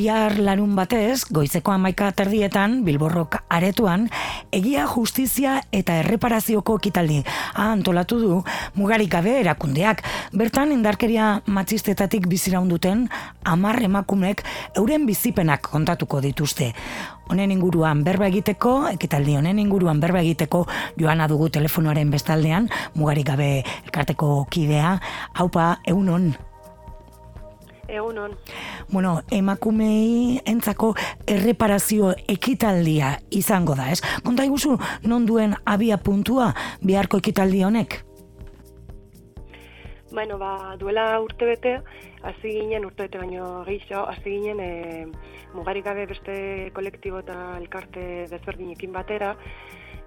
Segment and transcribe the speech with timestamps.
[0.00, 4.06] Bihar larun batez, goizeko amaika terdietan, Bilborrok aretuan,
[4.48, 7.18] egia justizia eta erreparazioko ekitaldi
[7.66, 8.38] antolatu du
[8.80, 10.00] mugarik gabe erakundeak.
[10.32, 13.10] Bertan indarkeria matxistetatik biziraunduten
[13.44, 14.40] amar emakumek
[14.80, 16.72] euren bizipenak kontatuko dituzte.
[17.28, 20.64] Honen inguruan berba egiteko, ekitaldi honen inguruan berba egiteko
[20.96, 24.96] joana dugu telefonoaren bestaldean, mugarik gabe elkarteko kidea,
[25.36, 26.32] haupa, egunon.
[27.90, 28.36] Egunon.
[28.90, 30.94] Bueno, emakumei entzako
[31.26, 34.00] erreparazio ekitaldia izango da, ez?
[34.24, 38.00] Konta iguzu, non duen abia puntua biharko ekitaldi honek?
[40.10, 41.76] Bueno, ba, duela urte bete,
[42.26, 45.06] hasi ginen urte bete baino gehiago, hasi ginen e,
[45.54, 46.34] mugarik gabe beste
[46.74, 49.36] kolektibo eta elkarte desberdinekin batera,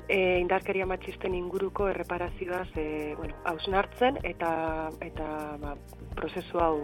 [0.07, 5.27] e, indarkeria matxisten inguruko erreparazioaz e, bueno, hausnartzen eta eta
[5.61, 5.75] ba,
[6.15, 6.77] prozesu hau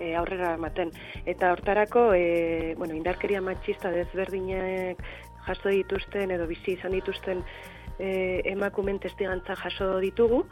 [0.00, 0.92] e, aurrera ematen.
[1.24, 5.02] Eta hortarako e, bueno, indarkeria matxista desberdinek
[5.46, 7.44] jaso dituzten edo bizi izan dituzten
[7.98, 10.42] e, emakumen testigantza jaso ditugu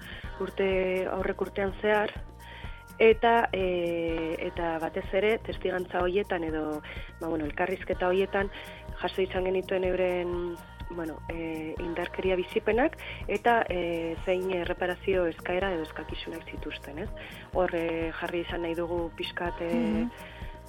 [0.44, 0.68] urte
[1.10, 2.14] aurrek urtean zehar
[3.02, 6.80] eta e, eta batez ere testigantza hoietan edo
[7.20, 8.50] ba, bueno, elkarrizketa hoietan
[9.02, 10.54] jaso izan genituen euren
[10.90, 12.96] bueno, e, indarkeria bizipenak
[13.28, 17.10] eta e, zein erreparazio eskaera edo eskakizunak zituzten, ez?
[17.52, 20.10] Hor e, jarri izan nahi dugu pixkat e, mm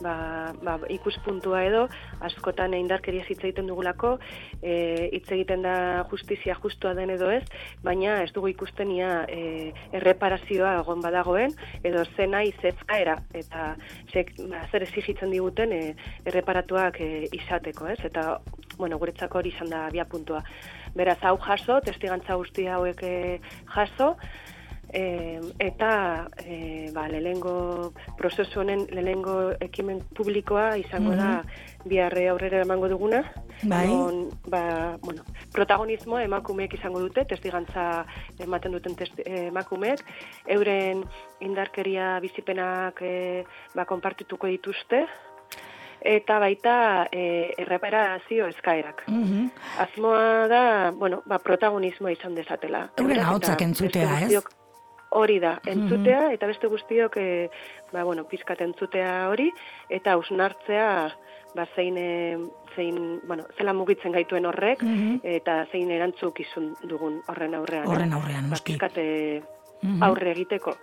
[0.01, 1.85] ba, ba, ikuspuntua edo
[2.25, 4.15] askotan indarkeria hitz egiten dugulako
[4.61, 7.43] e, hitz egiten da justizia justua den edo ez
[7.83, 13.75] baina ez dugu ikusten ia e, erreparazioa egon badagoen edo zena izezkaera eta
[14.11, 15.81] zek, ba, zer exigitzen diguten e,
[16.25, 18.39] erreparatuak e, izateko ez eta
[18.77, 20.43] bueno, guretzako hori izan da bia puntua.
[20.95, 23.39] Beraz, hau jaso, testigantza guzti hauek eh,
[23.75, 24.15] jaso,
[24.95, 31.89] e, eta e, ba, lehengo prozesu honen lehengo ekimen publikoa izango da mhm.
[31.89, 33.23] biharre aurrera emango duguna.
[33.63, 33.87] Bai.
[33.89, 38.05] On, ba, bueno, protagonismo emakumeek izango dute, testigantza
[38.39, 40.03] ematen duten testi, emakumeek,
[40.57, 41.05] euren
[41.43, 43.15] indarkeria bizipenak e,
[43.75, 45.05] ba, konpartituko dituzte,
[46.01, 46.75] eta baita
[47.11, 49.05] e, erreparazio eskaerak.
[49.07, 52.85] Mm Azmoa da, bueno, ba, protagonismoa izan dezatela.
[53.01, 54.43] Euren hautzak entzutea, ez?
[55.15, 57.49] Hori da, entzutea, eta beste guztiok, e,
[57.93, 59.49] ba, bueno, pizkat entzutea hori,
[59.89, 60.87] eta ausnartzea,
[61.55, 62.37] ba, zein, e,
[62.75, 64.83] zein, bueno, zela mugitzen gaituen horrek,
[65.23, 67.87] eta zein erantzuk izun dugun horren aurrean.
[67.87, 68.99] Horren aurrean, ba, Pizkat
[70.01, 70.75] aurre egiteko.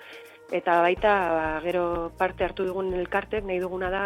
[0.52, 1.84] Eta baita, ba, gero
[2.18, 4.04] parte hartu dugun elkartek, nahi duguna da,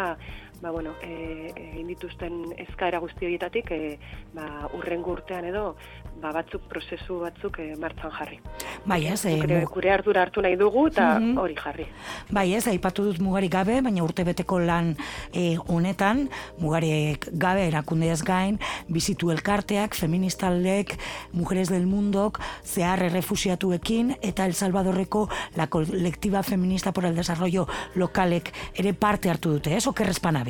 [0.61, 3.97] ba, bueno, e, e, indituzten eskaera guzti horietatik, e,
[4.33, 5.75] ba, urren urtean edo,
[6.21, 8.39] ba, batzuk prozesu batzuk e, martzan jarri.
[8.87, 11.37] Bai ez, e, gure, gure ardura hartu nahi dugu eta mhm.
[11.43, 11.87] hori jarri.
[12.33, 14.95] Bai ez, aipatu dut mugarik gabe, baina urte beteko lan
[15.31, 16.25] e, honetan,
[16.61, 18.57] mugarik gabe erakunde ez gain,
[18.87, 20.97] bizitu elkarteak, feministaldek,
[21.33, 28.53] mujeres del mundok, zehar errefusiatuekin, eta El Salvadorreko la kolektiba feminista por el desarrollo lokalek
[28.75, 30.43] ere parte hartu dute, ez, okerrezpana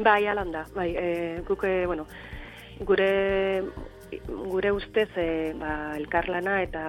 [0.00, 2.06] Bai, alanda, bai, e, guke, bueno,
[2.88, 3.62] gure,
[4.48, 6.84] gure ustez, e, ba, elkarlana eta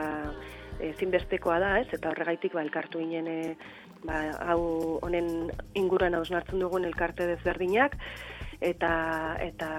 [0.79, 3.57] ezinbestekoa da, ez, eta horregaitik, ba, elkartu ginen,
[4.07, 4.21] ba,
[4.53, 4.61] hau
[5.03, 7.97] honen inguruan hausnartzen dugun elkarte desberdinak,
[8.61, 9.69] eta eta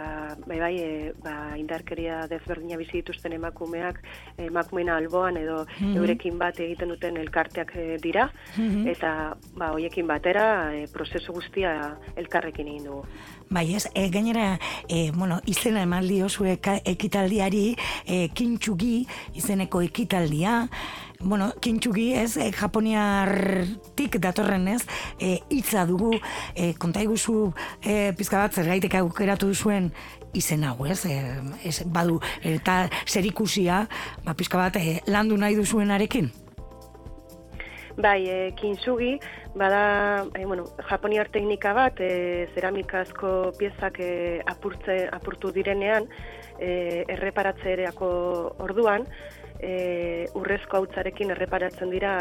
[0.47, 4.00] bai bai e, ba, indarkeria desberdina bizi dituzten emakumeak
[4.43, 8.26] emakumena alboan edo mm eurekin bat egiten duten elkarteak e, dira
[8.56, 8.88] mhm.
[8.88, 11.75] eta ba hoiekin batera e, prozesu guztia
[12.16, 13.06] elkarrekin egin dugu.
[13.53, 14.59] Bai, ez, e, gainera,
[14.89, 17.77] e, bueno, izena eman diozu ekitaldiari,
[18.07, 19.03] e, kintxugi
[19.37, 20.71] izeneko ekitaldia,
[21.21, 24.81] bueno, kintxugi ez, e, japoniartik datorren ez,
[25.21, 26.15] e, itza dugu,
[26.57, 27.53] e, konta iguzu
[27.83, 29.93] e, pizka bat, zer gaitek aukeratu duzuen
[30.33, 31.19] izen hau, ez, e,
[31.69, 33.84] ez badu, eta zer ikusia,
[34.25, 36.33] ba, pizka bat, e, landu nahi duzuenarekin?
[38.03, 39.13] Bai, e, kintxugi,
[39.54, 46.09] bada, e, bueno, japoniar teknika bat, e, zeramikazko piezak e, apurtze, apurtu direnean,
[46.59, 48.09] e, erreparatzereako
[48.66, 49.07] orduan,
[49.63, 52.15] e, urrezko hautzarekin erreparatzen dira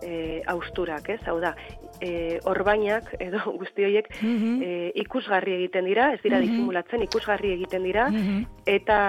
[0.00, 1.20] e, austurak, ez?
[1.28, 1.52] Hau da,
[2.00, 4.54] e, orbainak edo guzti horiek mm
[4.96, 8.46] ikusgarri egiten dira, ez dira mm disimulatzen, ikusgarri egiten dira, mhm.
[8.72, 9.00] eta,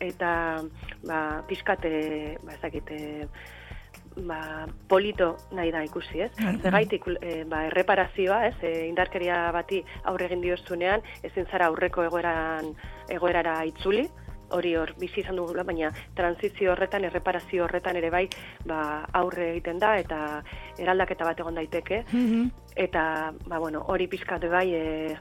[0.00, 0.30] eta
[1.04, 1.20] ba,
[1.50, 1.92] pixkate,
[2.40, 2.98] ba, ezakite,
[4.16, 6.30] ba, polito nahi da ikusi, ez?
[6.38, 8.56] Mm Zergaitik, e, ba, erreparazioa, ez?
[8.62, 12.74] E, indarkeria bati aurre egin diozunean, ezin zara aurreko egoeran,
[13.10, 14.06] egoerara itzuli,
[14.54, 18.28] hori hor bizi izan dugu, baina transizio horretan, erreparazio horretan ere bai,
[18.66, 20.42] ba, aurre egiten da, eta
[20.78, 22.50] eraldaketa bat egon daiteke, Mhm.
[22.76, 25.16] eta, ba, bueno, hori pizkatu bai, e,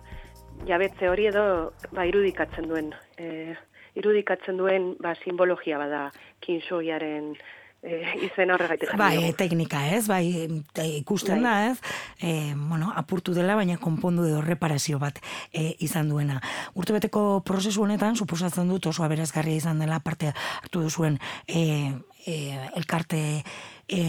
[0.68, 3.56] jabetze hori edo, ba, irudikatzen duen, e,
[3.96, 7.36] irudikatzen duen, ba, simbologia bada, kinsoiaren
[7.84, 10.06] e, izen horregaitik jarri Bai, teknika, ez?
[10.08, 11.44] Bai, e, ikusten Bai.
[11.44, 11.78] da, ez?
[12.20, 15.20] E, bueno, apurtu dela, baina konpondu edo reparazio bat
[15.52, 16.40] e, izan duena.
[16.80, 21.94] Urtebeteko prozesu honetan, suposatzen dut oso aberazgarria izan dela parte hartu duzuen e,
[22.26, 22.38] e,
[22.76, 23.44] elkarte
[23.88, 24.02] e,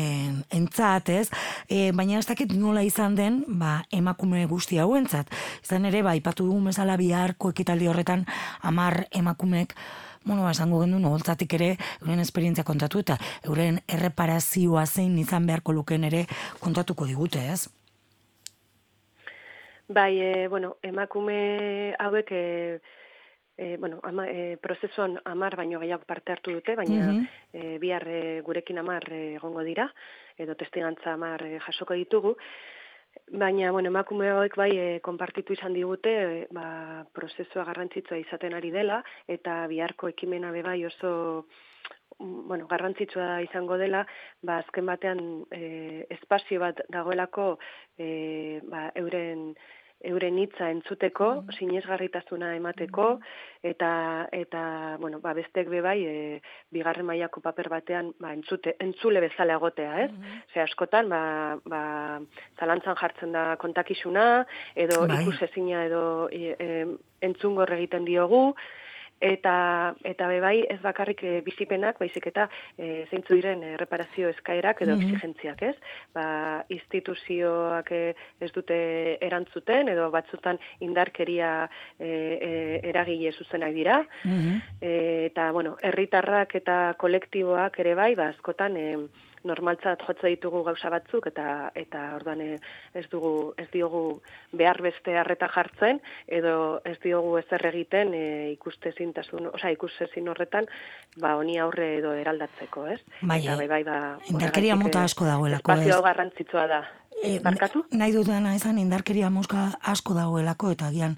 [0.55, 1.29] entzat, ez?
[1.69, 5.31] E, baina ez dakit nola izan den, ba, emakume guzti hauentzat.
[5.63, 8.27] Izan ere, ba, ipatu dugun bezala biharko ekitaldi horretan,
[8.63, 9.75] amar emakumek
[10.25, 15.75] bueno, ba, esango gendu noholtzatik ere euren esperientzia kontatu eta euren erreparazioa zein izan beharko
[15.77, 16.25] luken ere
[16.61, 17.69] kontatuko digute, ez?
[19.89, 22.45] Bai, e, bueno, emakume hauek e,
[23.57, 27.29] e, bueno, ama, e, prozesuan amar baino gehiago parte hartu dute, baina Mhm.
[27.53, 29.93] e, bihar e, gurekin amar egongo dira,
[30.39, 32.37] edo testigantza amar e, jasoko ditugu.
[33.31, 38.73] Baina, bueno, emakume hauek bai e, konpartitu izan digute, e, ba, prozesua garrantzitsua izaten ari
[38.75, 41.47] dela, eta biharko ekimena be bai oso
[42.19, 44.05] mm, bueno, garrantzitsua izango dela,
[44.43, 47.59] ba, azken batean e, espazio bat dagoelako
[47.99, 49.55] e, ba, euren
[50.05, 53.07] euren hitza entzuteko, sinesgarritasuna emateko
[53.65, 53.91] eta
[54.37, 54.63] eta
[55.01, 56.15] bueno, ba bestek be bai e,
[56.75, 60.11] bigarren mailako paper batean ba entzute entzule bezala egotea, ez?
[60.53, 61.23] Ze askotan ba,
[61.65, 61.83] ba
[62.61, 64.45] zalantzan jartzen da kontakizuna
[64.75, 65.23] edo Bai.
[65.23, 66.87] ikusezina edo e, e,
[67.25, 68.51] entzungor egiten diogu
[69.21, 74.29] eta eta be bai ez bakarrik e, bizipenak, baizik eta e, zeintzu diren e, reparazio
[74.29, 75.03] eskaerak edo Mhm.
[75.03, 75.77] exigentziak, ez?
[76.13, 81.69] Ba, instituzioak e, ez dute erantzuten edo batzutan indarkeria
[81.99, 84.05] e, e, eragile zuzenak dira.
[84.25, 84.63] Mhm.
[84.81, 88.97] E, eta, bueno, herritarrak eta kolektiboak ere bai, ba, askotan e,
[89.45, 92.59] normaltzat jotze ditugu gauza batzuk eta eta orduan e,
[92.95, 94.21] ez dugu ez diogu
[94.53, 98.25] behar beste harreta jartzen edo ez diogu ezer egiten e,
[98.55, 100.69] ikustezintasun, osea ikusezin horretan
[101.21, 103.01] ba honi aurre edo eraldatzeko, ez?
[103.23, 103.99] Bai, eta eh, bai bai ba
[104.31, 106.05] indarkeria mota asko dagoelako, Espazio ez?
[106.09, 106.83] garrantzitsua da.
[107.25, 107.81] E, Barkatu?
[107.97, 111.15] Nahi dudana izan indarkeria mosca asko dagoelako eta agian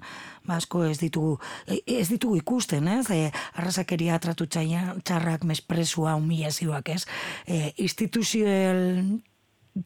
[0.47, 1.33] ba, asko ez ditugu
[1.67, 3.09] e, ez ditugu ikusten, ez?
[3.11, 7.03] E, arrasakeria tratu txarrak, mespresua, humilazioak, ez?
[7.43, 9.19] E, instituzioel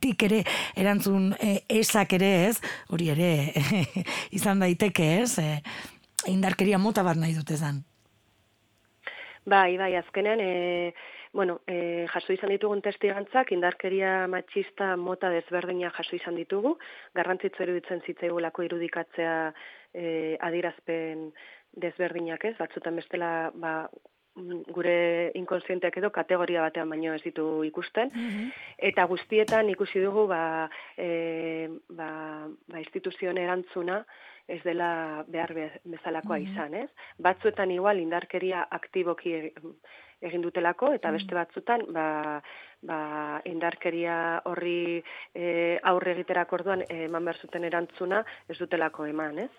[0.01, 0.43] tik ere
[0.77, 2.61] erantzun e, esak ere, ez?
[2.93, 3.31] Hori ere
[4.37, 5.39] izan daiteke, ez?
[5.41, 5.57] E,
[6.29, 7.81] indarkeria mota bat nahi dute zan.
[9.49, 10.93] Bai, bai, azkenean, e,
[11.33, 16.75] bueno, e, jaso izan ditugun testigantzak, indarkeria matxista mota desberdina jaso izan ditugu,
[17.15, 19.35] garrantzitzu iruditzen zitzaigulako irudikatzea
[19.93, 21.29] e, adirazpen
[21.71, 23.75] desberdinak ez, batzutan bestela, ba,
[24.35, 28.11] gure inkonsienteak edo kategoria batean baino ez ditu ikusten,
[28.77, 34.05] eta guztietan ikusi dugu ba, e, ba, ba instituzioen erantzuna
[34.47, 36.89] ez dela behar be- bezalakoa izan, ez?
[37.19, 39.53] Batzuetan igual indarkeria aktiboki e-
[40.21, 42.41] egin dutelako eta beste batzutan ba,
[42.83, 49.51] ba, indarkeria horri e, aurre egiterako orduan eman behar zuten erantzuna ez dutelako eman, ez?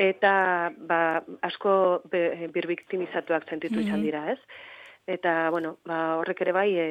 [0.00, 4.38] Eta ba, asko be, birbiktimizatuak sentitu izan dira, ez?
[5.10, 6.86] Eta, bueno, ba, horrek ere bai, e,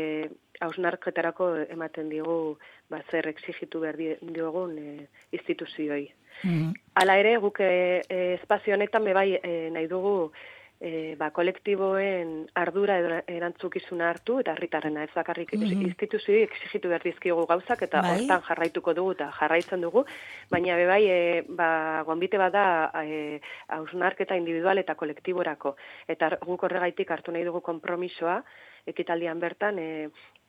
[0.62, 2.58] hausnarketarako ematen digu
[2.92, 6.10] ba, zer exigitu behar di- diogun e, instituzioi.
[6.44, 6.74] Mhm.
[7.02, 10.32] Hala ere, guk e, e, espazio honetan be bai e, nahi dugu
[10.82, 12.96] e, ba, kolektiboen ardura
[13.28, 15.82] erantzukizuna hartu eta herritarrena ez bakarrik Mhm.
[15.90, 18.12] instituzioi exigitu behar dizkigu gauzak eta Bai.
[18.22, 20.06] hortan jarraituko dugu eta jarraitzen dugu,
[20.50, 25.76] baina be bai e, ba, gonbite bada e, hausnarketa individual eta kolektiborako
[26.08, 28.44] eta guk horregaitik hartu nahi dugu konpromisoa
[28.92, 29.90] ekitaldian bertan e,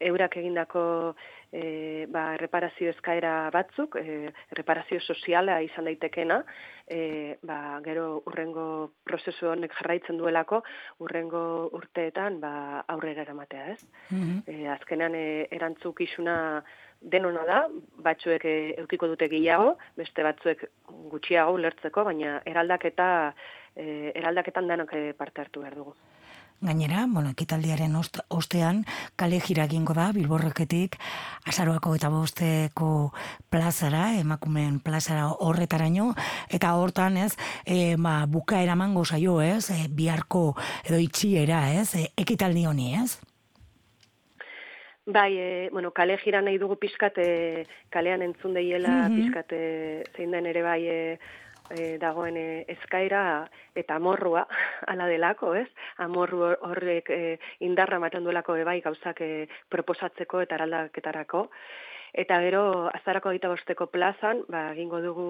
[0.01, 0.83] eurak egindako
[1.53, 6.41] e, ba, reparazio eskaera batzuk, e, reparazio soziala izan daitekena,
[6.89, 8.67] e, ba, gero urrengo
[9.05, 10.63] prozesu honek jarraitzen duelako,
[11.05, 11.43] urrengo
[11.77, 12.53] urteetan ba,
[12.89, 13.81] aurrera eramatea, ez?
[14.11, 14.45] Mhm.
[14.47, 16.37] E, azkenean e, erantzukizuna
[17.01, 17.61] denona da,
[18.05, 20.65] batzuek e, eukiko dute gehiago, beste batzuek
[21.13, 23.11] gutxiago ulertzeko, baina eraldaketa
[23.77, 25.97] e, eraldaketan danok e, parte hartu behar dugu.
[26.63, 28.83] Gainera, bueno, ekitaldiaren ost, ostean,
[29.17, 30.99] kale jira egingo da, bilborreketik,
[31.49, 32.91] azaroako eta bosteko
[33.49, 36.11] plazara, emakumeen plazara horretaraino,
[36.53, 37.33] eta hortan, ez,
[37.65, 43.17] e, ba, buka eramango zaio, ez, e, biharko edo itxiera, ez, e, ekitaldi honi, ez?
[45.07, 49.17] Bai, e, bueno, kale jira nahi dugu pixkat, e, kalean entzun deiela Mhm.
[49.17, 51.19] pixkat e, zein den ere bai e,
[51.71, 53.23] e, dagoen e, eskaira
[53.75, 54.47] eta amorrua
[54.93, 55.69] ala delako, ez?
[55.99, 61.47] Amorru horrek e, indarra ematen duelako ebai gauzak e, proposatzeko eta araldaketarako.
[62.13, 65.29] Eta gero, azarako gita bosteko plazan, ba, egingo dugu,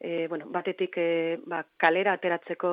[0.00, 1.10] e, bueno, batetik e,
[1.46, 2.70] ba, kalera ateratzeko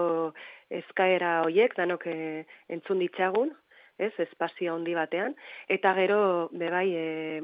[0.81, 3.53] eskaera hoiek, danok e, entzun ditzagun,
[4.01, 5.37] ez, espazio handi batean,
[5.69, 7.43] eta gero, bebai, e,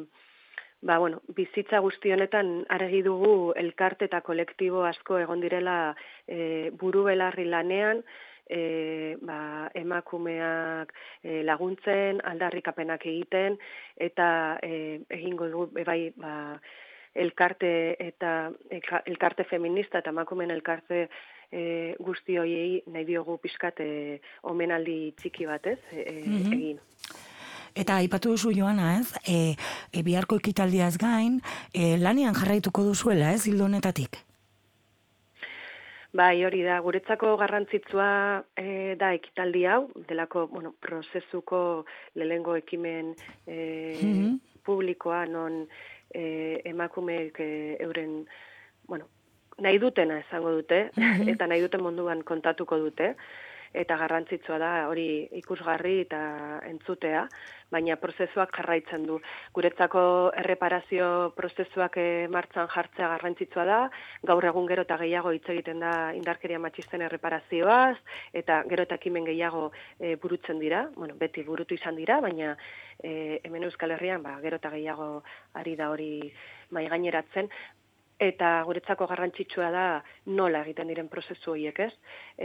[0.81, 5.95] ba, bueno, bizitza guzti honetan argi dugu elkarte eta kolektibo asko egon direla
[6.27, 8.03] e, buru belarri lanean,
[8.49, 10.93] e, ba, emakumeak
[11.23, 13.59] e, laguntzen, aldarrikapenak egiten,
[13.97, 14.29] eta
[14.63, 16.35] e, egingo dugu, bai, ba,
[17.19, 18.51] elkarte eta
[19.05, 21.07] elkarte feminista eta emakumeen elkarte
[21.51, 24.19] e, guzti hoiei nahi diogu pizkat e,
[24.51, 26.79] omenaldi txiki batez e, mm egin.
[27.75, 29.13] Eta aipatu duzu joana, ez?
[29.27, 29.55] E,
[29.93, 31.41] e biharko ekitaldiaz gain,
[31.73, 34.23] e, lanian jarraituko duzuela, ez, hildo honetatik?
[36.09, 38.09] Bai, hori da, guretzako garrantzitsua
[38.57, 41.85] e, da ekitaldi hau, delako, bueno, prozesuko
[42.17, 43.57] lehengo ekimen e,
[44.01, 44.37] mm
[44.69, 45.63] publikoa, non
[46.13, 48.27] e, emakumeek e, euren,
[48.85, 49.07] bueno,
[49.57, 50.81] nahi dutena esango dute,
[51.33, 53.15] eta nahi duten munduan kontatuko dute
[53.73, 56.19] eta garrantzitsua da hori ikusgarri eta
[56.69, 57.27] entzutea,
[57.69, 59.19] baina prozesuak jarraitzen du.
[59.53, 60.01] Guretzako
[60.41, 63.79] erreparazio prozesuak eh, martzan jartzea garrantzitsua da,
[64.25, 67.97] gaur egun gero eta gehiago hitz egiten da indarkeria matxisten erreparazioaz,
[68.33, 72.55] eta gero eta kimen gehiago e, burutzen dira, bueno, beti burutu izan dira, baina
[73.03, 75.09] e, hemen Euskal Herrian ba, gero eta gehiago
[75.61, 76.11] ari da hori
[76.71, 77.49] mai gaineratzen,
[78.19, 79.85] eta guretzako garrantzitsua da
[80.27, 81.93] nola egiten diren prozesu horiek, ez?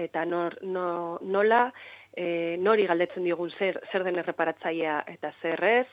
[0.05, 1.67] Eta nor, no, nola,
[2.15, 5.89] e, nori galdetzen digun zer, zer den erreparatzaia eta zer ez,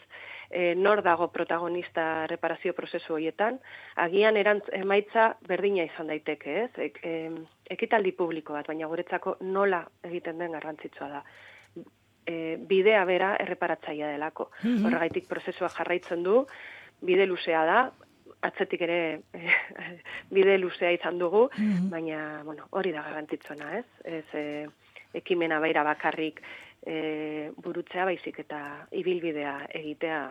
[0.51, 3.57] e, nor dago protagonista reparazio prozesu horietan,
[4.05, 6.71] agian erantz, emaitza berdina izan daiteke, ez?
[6.89, 7.15] Ek, e,
[7.73, 11.23] ekitaldi publiko bat, baina guretzako nola egiten den garrantzitsua da.
[12.21, 14.51] E, bidea bera erreparatzaia delako.
[14.61, 16.43] Mm Horregaitik prozesua jarraitzen du,
[17.01, 17.81] bide luzea da,
[18.41, 18.99] atzetik ere
[19.37, 19.57] eh,
[20.35, 21.89] bide luzea izan dugu, mhm.
[21.93, 23.85] baina bueno, hori da garrantzitsona, ez?
[24.03, 24.45] Ez e,
[25.13, 26.41] ekimena baira bakarrik
[26.85, 30.21] e, burutzea baizik eta ibilbidea egitea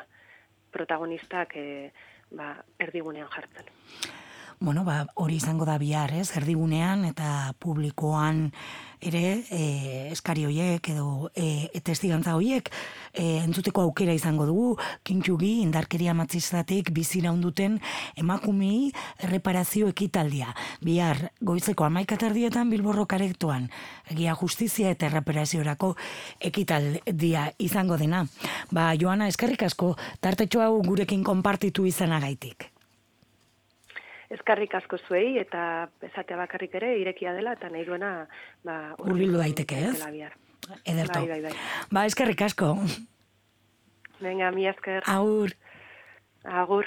[0.73, 1.69] protagonistak e,
[2.31, 4.20] ba, erdigunean jartzen
[4.61, 8.51] bueno, ba, hori izango da bihar, ez, erdigunean eta publikoan
[9.01, 9.61] ere e,
[10.13, 12.69] eskari hoiek edo e, testigantza hoiek
[13.15, 14.75] e, entzuteko aukera izango dugu,
[15.09, 17.79] kintxugi indarkeria matzistatik bizira unduten
[18.21, 18.91] emakumi
[19.25, 20.53] erreparazio ekitaldia.
[20.85, 23.71] Bihar, goizeko amaikatardietan bilborro karektuan,
[24.13, 25.95] egia justizia eta erreparaziorako
[26.51, 28.27] ekitaldia izango dena.
[28.69, 32.69] Ba, Joana, eskerrik asko, tartetxo hau gurekin konpartitu izanagaitik
[34.31, 38.13] eskarrik asko zuei eta esatea bakarrik ere irekia dela eta nahi duena
[38.65, 39.97] ba, urbildu daiteke ez?
[40.85, 41.19] Ederto.
[41.19, 41.53] Bai, bai, bai.
[41.91, 42.75] Ba, eskerrik asko.
[44.21, 45.03] Venga, mi esker.
[45.09, 45.55] Agur.
[46.45, 46.87] Agur.